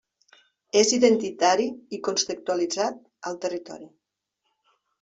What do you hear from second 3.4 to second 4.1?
territori.